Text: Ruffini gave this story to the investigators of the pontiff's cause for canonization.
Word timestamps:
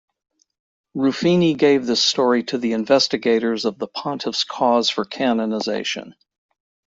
Ruffini 0.95 1.53
gave 1.55 1.85
this 1.85 2.01
story 2.03 2.41
to 2.45 2.57
the 2.57 2.73
investigators 2.73 3.65
of 3.65 3.77
the 3.77 3.87
pontiff's 3.87 4.43
cause 4.43 4.89
for 4.89 5.05
canonization. 5.05 6.15